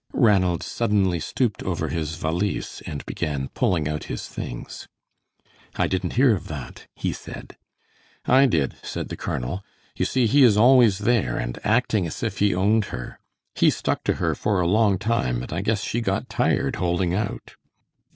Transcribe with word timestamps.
Ranald 0.13 0.63
suddenly 0.63 1.19
stooped 1.19 1.61
over 1.61 1.89
his 1.89 2.15
valise 2.15 2.81
and 2.87 3.05
began 3.05 3.49
pulling 3.49 3.87
out 3.87 4.05
his 4.05 4.27
things. 4.27 4.87
"I 5.75 5.85
didn't 5.85 6.13
hear 6.13 6.33
of 6.33 6.47
that," 6.47 6.87
he 6.95 7.13
said. 7.13 7.55
"I 8.25 8.47
did," 8.47 8.77
said 8.81 9.09
the 9.09 9.15
colonel; 9.15 9.63
"you 9.95 10.05
see 10.05 10.25
he 10.25 10.41
is 10.41 10.57
always 10.57 10.97
there, 10.97 11.37
and 11.37 11.59
acting 11.63 12.07
as 12.07 12.23
if 12.23 12.39
he 12.39 12.55
owned 12.55 12.85
her. 12.85 13.19
He 13.53 13.69
stuck 13.69 14.03
to 14.05 14.13
her 14.13 14.33
for 14.33 14.59
a 14.59 14.65
long 14.65 14.97
time, 14.97 15.43
and 15.43 15.53
I 15.53 15.61
guess 15.61 15.83
she 15.83 16.01
got 16.01 16.29
tired 16.29 16.77
holding 16.77 17.13
out." 17.13 17.55